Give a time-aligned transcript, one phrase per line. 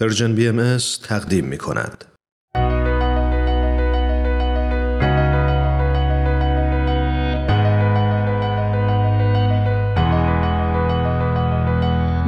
[0.00, 0.76] پرژن بی ام
[1.08, 2.04] تقدیم می کند.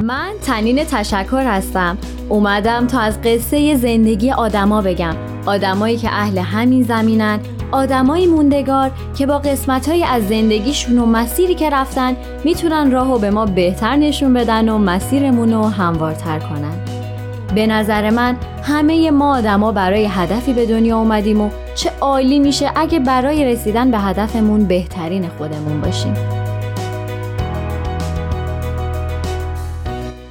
[0.03, 1.97] من تنین تشکر هستم.
[2.29, 5.15] اومدم تا از قصه زندگی آدما بگم.
[5.45, 7.39] آدمایی که اهل همین زمینن
[7.71, 12.15] آدمایی موندگار که با قسمتهایی از زندگیشون و مسیری که رفتن
[12.45, 16.90] می‌تونن راهو به ما بهتر نشون بدن و مسیرمون رو هموارتر کنن.
[17.55, 22.71] به نظر من همه ما آدما برای هدفی به دنیا اومدیم و چه عالی میشه
[22.75, 26.13] اگه برای رسیدن به هدفمون بهترین خودمون باشیم.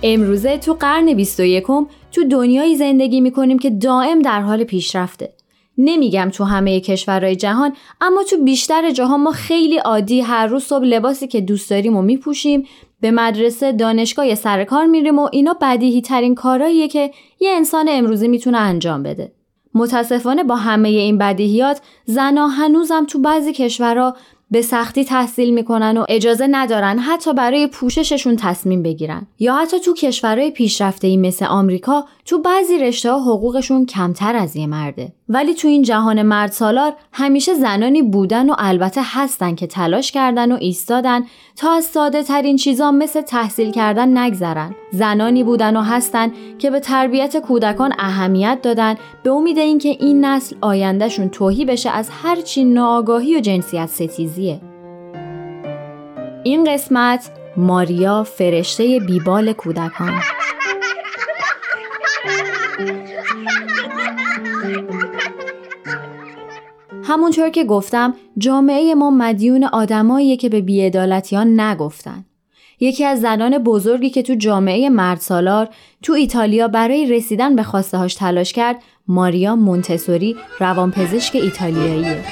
[0.02, 1.64] امروزه تو قرن 21
[2.12, 5.32] تو دنیایی زندگی می‌کنیم که دائم در حال پیشرفته.
[5.78, 10.84] نمیگم تو همه کشورهای جهان اما تو بیشتر جاها ما خیلی عادی هر روز صبح
[10.84, 12.66] لباسی که دوست داریم و میپوشیم
[13.00, 18.28] به مدرسه دانشگاه سر کار میریم و اینا بدیهی ترین کارهاییه که یه انسان امروزی
[18.28, 19.32] می‌تونه انجام بده.
[19.74, 24.16] متاسفانه با همه این بدیهیات زنا هنوزم تو بعضی کشورها
[24.50, 29.94] به سختی تحصیل می‌کنن و اجازه ندارن حتی برای پوشششون تصمیم بگیرن یا حتی تو
[29.94, 35.54] کشورهای پیشرفته ای مثل آمریکا تو بعضی رشته ها حقوقشون کمتر از یه مرده ولی
[35.54, 40.56] تو این جهان مرد سالار همیشه زنانی بودن و البته هستن که تلاش کردن و
[40.60, 41.24] ایستادن
[41.56, 44.74] تا از ساده ترین چیزا مثل تحصیل کردن نگذرن.
[44.92, 50.56] زنانی بودن و هستن که به تربیت کودکان اهمیت دادن به امید اینکه این نسل
[50.60, 54.60] آیندهشون توهی بشه از هرچی ناآگاهی و جنسیت ستیزیه.
[56.44, 60.20] این قسمت ماریا فرشته بیبال کودکان.
[67.10, 72.24] همونطور که گفتم جامعه ما مدیون آدماییه که به بیعدالتیان نگفتن.
[72.80, 75.68] یکی از زنان بزرگی که تو جامعه مرد سالار
[76.02, 78.76] تو ایتالیا برای رسیدن به خواسته هاش تلاش کرد
[79.08, 82.24] ماریا مونتسوری روانپزشک ایتالیاییه.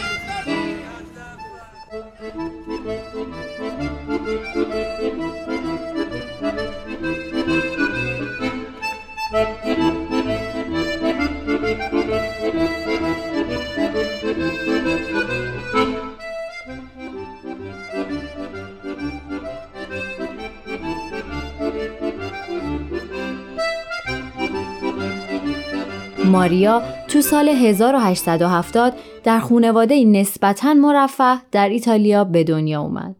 [26.39, 28.95] ماریا تو سال 1870
[29.25, 33.17] در خونواده نسبتا مرفه در ایتالیا به دنیا اومد.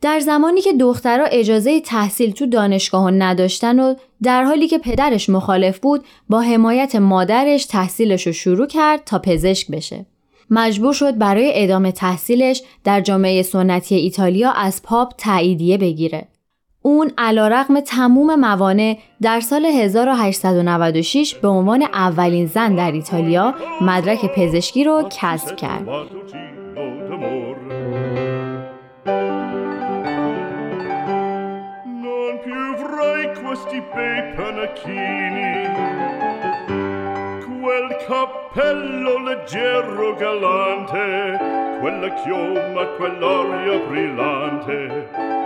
[0.00, 5.78] در زمانی که دخترها اجازه تحصیل تو دانشگاه نداشتن و در حالی که پدرش مخالف
[5.78, 10.06] بود با حمایت مادرش تحصیلش رو شروع کرد تا پزشک بشه.
[10.50, 16.28] مجبور شد برای ادامه تحصیلش در جامعه سنتی ایتالیا از پاپ تاییدیه بگیره.
[16.82, 24.34] اون علا رقم تموم موانع در سال 1896 به عنوان اولین زن در ایتالیا مدرک
[24.34, 25.88] پزشکی رو کسب کرد.
[38.08, 41.06] cappello leggero galante,
[41.80, 45.41] quella chioma, quell'aria brillante,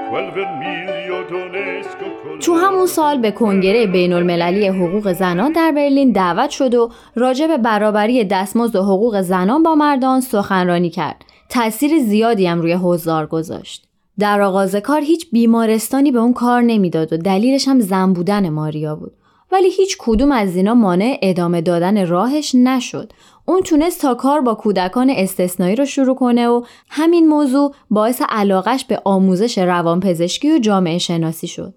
[2.41, 7.47] تو همون سال به کنگره بین المللی حقوق زنان در برلین دعوت شد و راجع
[7.47, 11.25] به برابری دستمزد و حقوق زنان با مردان سخنرانی کرد.
[11.49, 13.89] تأثیر زیادی هم روی حضار گذاشت.
[14.19, 18.97] در آغاز کار هیچ بیمارستانی به اون کار نمی‌داد و دلیلش هم زن بودن ماریا
[18.97, 19.13] بود.
[19.53, 23.13] ولی هیچ کدوم از اینا مانع ادامه دادن راهش نشد.
[23.49, 28.85] اون تونست تا کار با کودکان استثنایی رو شروع کنه و همین موضوع باعث علاقش
[28.85, 31.75] به آموزش روانپزشکی و جامعه شناسی شد.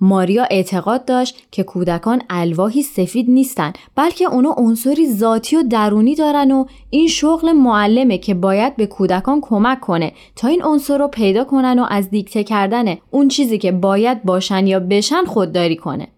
[0.00, 6.50] ماریا اعتقاد داشت که کودکان الواهی سفید نیستن بلکه اونا عنصری ذاتی و درونی دارن
[6.50, 11.44] و این شغل معلمه که باید به کودکان کمک کنه تا این عنصر رو پیدا
[11.44, 16.08] کنن و از دیکته کردن اون چیزی که باید باشن یا بشن خودداری کنه.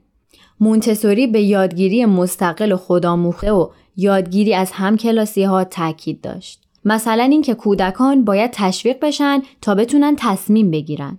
[0.60, 3.68] مونتسوری به یادگیری مستقل و خودآموخته و
[4.00, 6.60] یادگیری از همکلاسی ها تاکید داشت.
[6.84, 11.18] مثلا اینکه کودکان باید تشویق بشن تا بتونن تصمیم بگیرن.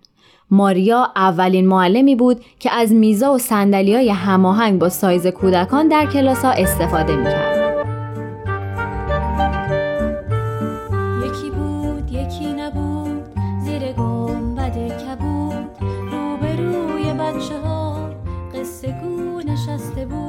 [0.51, 6.05] ماریا اولین معلمی بود که از میزا و سندلی های هماهنگ با سایز کودکان در
[6.05, 7.61] کلاس ها استفاده می‌کرد.
[19.51, 20.20] نشسته بود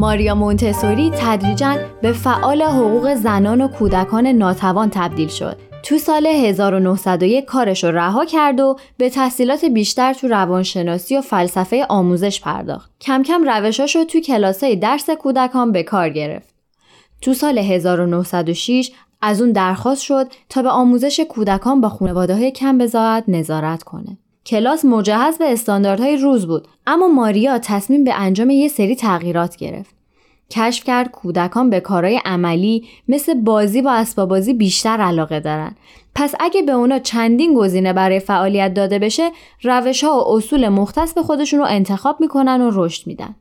[0.00, 5.56] ماریا مونتسوری تدریجا به فعال حقوق زنان و کودکان ناتوان تبدیل شد.
[5.82, 12.40] تو سال 1901 کارش رها کرد و به تحصیلات بیشتر تو روانشناسی و فلسفه آموزش
[12.40, 12.90] پرداخت.
[13.00, 16.54] کم کم روشاش رو تو کلاسای درس کودکان به کار گرفت.
[17.20, 18.90] تو سال 1906
[19.22, 24.18] از اون درخواست شد تا به آموزش کودکان با خانواده های کم بزاعت نظارت کنه.
[24.46, 29.94] کلاس مجهز به استانداردهای روز بود اما ماریا تصمیم به انجام یه سری تغییرات گرفت.
[30.50, 35.74] کشف کرد کودکان به کارهای عملی مثل بازی با اسباب بازی بیشتر علاقه دارن.
[36.14, 39.30] پس اگه به اونا چندین گزینه برای فعالیت داده بشه،
[39.62, 43.34] روش ها و اصول مختص به خودشون رو انتخاب می‌کنن و رشد میدن.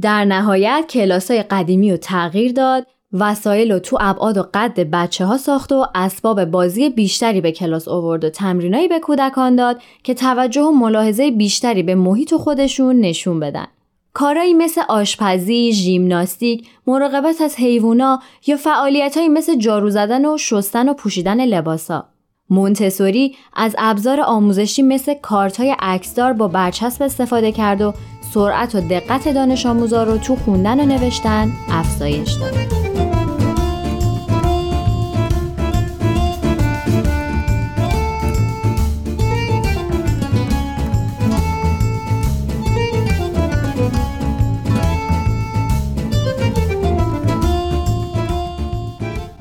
[0.00, 5.24] در نهایت کلاس های قدیمی رو تغییر داد وسایل و تو ابعاد و قد بچه
[5.24, 10.14] ها ساخت و اسباب بازی بیشتری به کلاس آورد و تمرینایی به کودکان داد که
[10.14, 13.66] توجه و ملاحظه بیشتری به محیط خودشون نشون بدن.
[14.12, 20.94] کارایی مثل آشپزی، ژیمناستیک، مراقبت از حیوونا یا فعالیتهایی مثل جارو زدن و شستن و
[20.94, 22.04] پوشیدن لباسا.
[22.50, 27.94] مونتسوری از ابزار آموزشی مثل کارت های عکسدار با برچسب استفاده کرد و
[28.34, 32.77] سرعت و دقت دانش آموزا رو تو خوندن و نوشتن افزایش داد.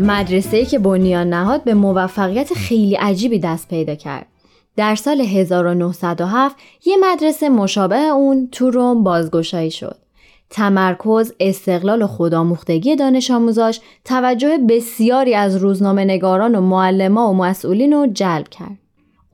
[0.07, 4.25] مدرسه‌ای که بنیان نهاد به موفقیت خیلی عجیبی دست پیدا کرد.
[4.75, 6.55] در سال 1907
[6.85, 9.95] یه مدرسه مشابه اون تو روم بازگشایی شد.
[10.49, 17.93] تمرکز، استقلال و خودآموختگی دانش آموزاش توجه بسیاری از روزنامه نگاران و معلما و مسئولین
[17.93, 18.77] رو جلب کرد.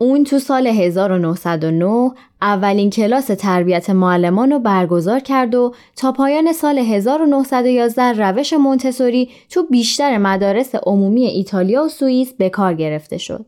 [0.03, 2.11] اون تو سال 1909
[2.41, 9.63] اولین کلاس تربیت معلمان رو برگزار کرد و تا پایان سال 1911 روش مونتسوری تو
[9.71, 13.45] بیشتر مدارس عمومی ایتالیا و سوئیس به کار گرفته شد.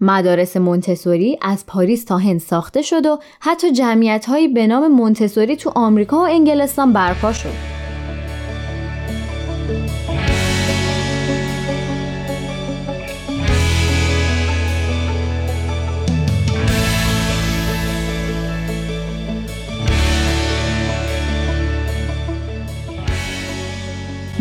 [0.00, 5.56] مدارس مونتسوری از پاریس تا هند ساخته شد و حتی جمعیت هایی به نام مونتسوری
[5.56, 7.78] تو آمریکا و انگلستان برپا شد.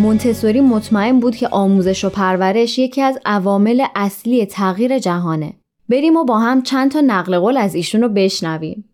[0.08, 5.54] مونتسوری مطمئن بود که آموزش و پرورش یکی از عوامل اصلی تغییر جهانه.
[5.90, 8.86] بریم و با هم چند تا نقل قول از ایشون رو بشنویم.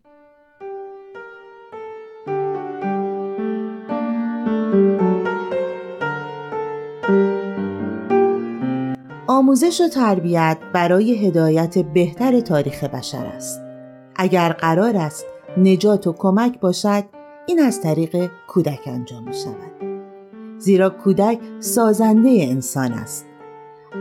[9.26, 13.60] آموزش و تربیت برای هدایت بهتر تاریخ بشر است.
[14.16, 17.04] اگر قرار است نجات و کمک باشد
[17.46, 19.73] این از طریق کودک انجام می شود.
[20.64, 23.26] زیرا کودک سازنده انسان است.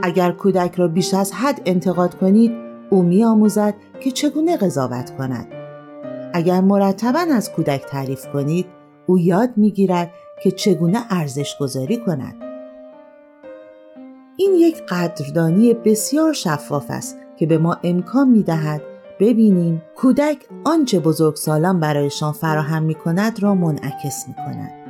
[0.03, 2.51] اگر کودک را بیش از حد انتقاد کنید
[2.89, 5.47] او می آموزد که چگونه قضاوت کند.
[6.33, 8.65] اگر مرتبا از کودک تعریف کنید
[9.05, 10.11] او یاد می‌گیرد
[10.43, 12.35] که چگونه ارزش گذاری کند.
[14.37, 18.81] این یک قدردانی بسیار شفاف است که به ما امکان می دهد
[19.19, 24.82] ببینیم کودک آنچه بزرگسالان برایشان فراهم می کند را منعکس می کند.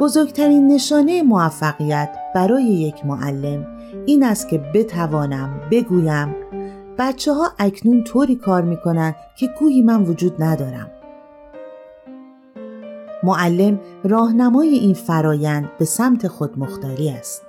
[0.00, 3.66] بزرگترین نشانه موفقیت برای یک معلم
[4.06, 6.34] این است که بتوانم بگویم
[6.98, 10.90] بچه ها اکنون طوری کار می‌کنن که گویی من وجود ندارم.
[13.22, 17.42] معلم راهنمای این فرایند به سمت خود مختاری است.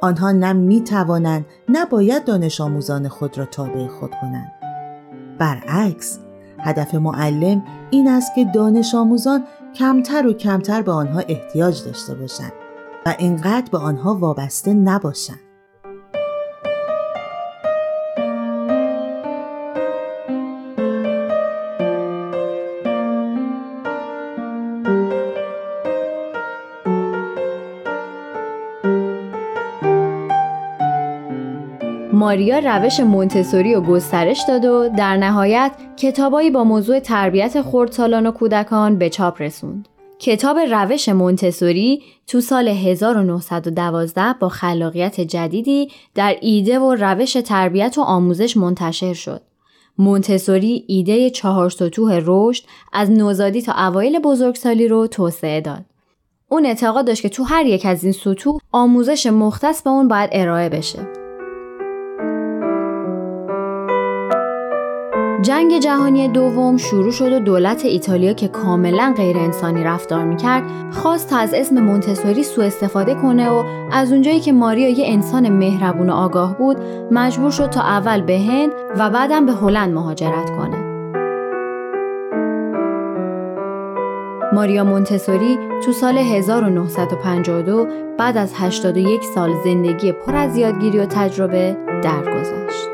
[0.00, 4.52] آنها نه می توانند نه باید دانش آموزان خود را تابع خود کنند.
[5.38, 6.18] برعکس
[6.58, 12.52] هدف معلم این است که دانش آموزان کمتر و کمتر به آنها احتیاج داشته باشند
[13.06, 15.49] و اینقدر به آنها وابسته نباشند.
[32.30, 38.30] ماریا روش مونتسوری و گسترش داد و در نهایت کتابایی با موضوع تربیت خردسالان و
[38.30, 39.88] کودکان به چاپ رسوند.
[40.18, 48.00] کتاب روش مونتسوری تو سال 1912 با خلاقیت جدیدی در ایده و روش تربیت و
[48.00, 49.42] آموزش منتشر شد.
[49.98, 55.84] مونتسوری ایده چهار سطوح رشد از نوزادی تا اوایل بزرگسالی رو توسعه داد.
[56.48, 60.30] اون اعتقاد داشت که تو هر یک از این سطوح آموزش مختص به اون باید
[60.32, 61.19] ارائه بشه.
[65.42, 71.32] جنگ جهانی دوم شروع شد و دولت ایتالیا که کاملا غیر انسانی رفتار می‌کرد خواست
[71.32, 76.12] از اسم مونتسوری سوء استفاده کنه و از اونجایی که ماریا یه انسان مهربون و
[76.12, 76.76] آگاه بود
[77.10, 80.76] مجبور شد تا اول به هند و بعدم به هلند مهاجرت کنه.
[84.52, 87.86] ماریا مونتسوری تو سال 1952
[88.18, 92.89] بعد از 81 سال زندگی پر از یادگیری و تجربه درگذشت.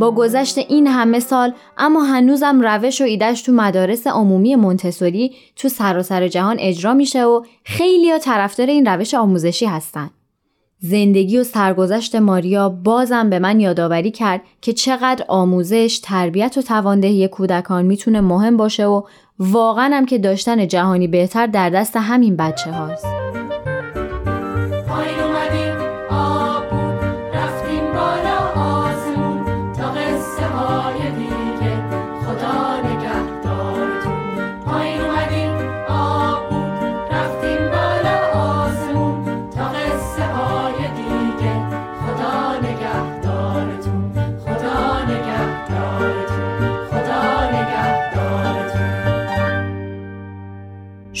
[0.00, 5.68] با گذشت این همه سال اما هنوزم روش و ایدش تو مدارس عمومی مونتسوری تو
[5.68, 10.10] سراسر جهان اجرا میشه و خیلی ها طرفدار این روش آموزشی هستن.
[10.78, 17.28] زندگی و سرگذشت ماریا بازم به من یادآوری کرد که چقدر آموزش، تربیت و تواندهی
[17.28, 19.02] کودکان می‌تونه مهم باشه و
[19.38, 23.06] واقعا هم که داشتن جهانی بهتر در دست همین بچه هاست.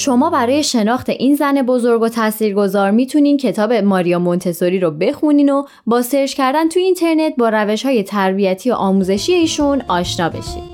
[0.04, 5.62] شما برای شناخت این زن بزرگ و تاثیرگذار می‌تونین کتاب ماریا مونتسوری رو بخونین و
[5.86, 10.73] با سرچ کردن تو اینترنت با روش های تربیتی و آموزشی ایشون آشنا بشید.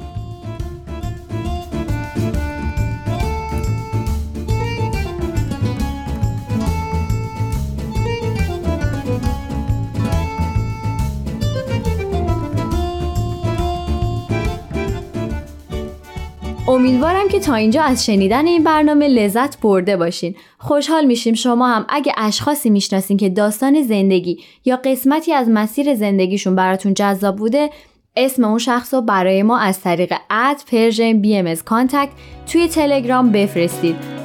[16.81, 20.35] امیدوارم که تا اینجا از شنیدن این برنامه لذت برده باشین.
[20.59, 26.55] خوشحال میشیم شما هم اگه اشخاصی می‌شناسین که داستان زندگی یا قسمتی از مسیر زندگیشون
[26.55, 27.71] براتون جذاب بوده
[28.17, 32.11] اسم اون شخص رو برای ما از طریق at Persian BM contact
[32.47, 34.20] توی تلگرام بفرستید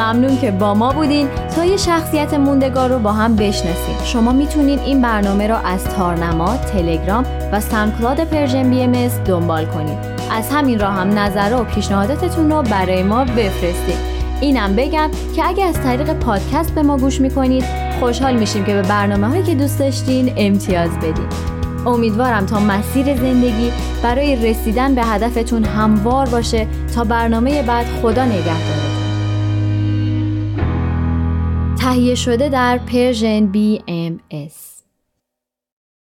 [0.00, 1.28] ممنون که با ما بودین.
[1.56, 3.96] تا یه شخصیت موندگار رو با هم بشناسیم.
[4.04, 9.98] شما می‌تونین این برنامه رو از تارنما، تلگرام و SoundCloud Persian BM دنبال کنید.
[10.32, 14.20] از همین راه هم نظر و پیشنهاداتتون رو برای ما بفرستید.
[14.40, 17.64] اینم بگم که اگه از طریق پادکست به ما گوش می‌کنید
[18.00, 21.26] خوشحال میشیم که به برنامه هایی که دوست داشتین امتیاز بدین.
[21.86, 26.66] امیدوارم تا مسیر زندگی برای رسیدن به هدفتون هموار باشه.
[26.94, 28.89] تا برنامه بعد خدا نگهدارتون
[31.80, 34.69] تهیه شده در پرژن BMS